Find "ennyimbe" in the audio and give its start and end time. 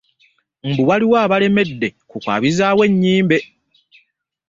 2.89-3.37